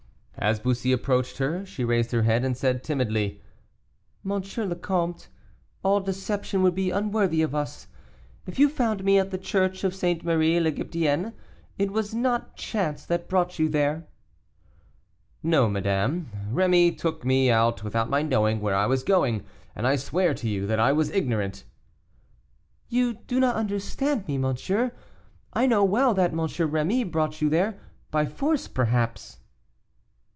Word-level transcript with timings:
As 0.37 0.59
Bussy 0.59 0.91
approached 0.91 1.37
her, 1.37 1.63
she 1.67 1.83
raised 1.83 2.11
her 2.13 2.23
head, 2.23 2.43
and 2.43 2.57
said 2.57 2.83
timidly, 2.83 3.43
"M. 4.25 4.31
le 4.57 4.75
Comte, 4.75 5.27
all 5.83 5.99
deception 5.99 6.63
would 6.63 6.73
be 6.73 6.89
unworthy 6.89 7.43
of 7.43 7.53
us; 7.53 7.87
if 8.47 8.57
you 8.57 8.67
found 8.67 9.03
me 9.03 9.19
at 9.19 9.29
the 9.29 9.37
church 9.37 9.83
of 9.83 9.93
St. 9.93 10.23
Marie 10.23 10.59
l'Egyptienne, 10.59 11.33
it 11.77 11.91
was 11.91 12.15
not 12.15 12.57
chance 12.57 13.05
that 13.05 13.29
brought 13.29 13.59
you 13.59 13.69
there." 13.69 14.07
"No, 15.43 15.69
madame; 15.69 16.27
Rémy 16.51 16.97
took 16.97 17.23
me 17.23 17.51
out 17.51 17.83
without 17.83 18.09
my 18.09 18.23
knowing 18.23 18.61
where 18.61 18.73
I 18.73 18.87
was 18.87 19.03
going, 19.03 19.43
and 19.75 19.85
I 19.85 19.95
swear 19.95 20.33
to 20.33 20.49
you 20.49 20.65
that 20.65 20.79
I 20.79 20.91
was 20.91 21.11
ignorant" 21.11 21.65
"You 22.97 23.13
do 23.13 23.39
not 23.39 23.55
understand 23.55 24.27
me, 24.27 24.39
monsieur, 24.39 24.91
I 25.53 25.67
know 25.67 25.83
well 25.83 26.15
that 26.15 26.31
M. 26.31 26.37
Rémy 26.39 27.11
brought 27.11 27.43
you 27.43 27.49
there, 27.49 27.79
by 28.09 28.25
force, 28.25 28.67
perhaps." 28.67 29.37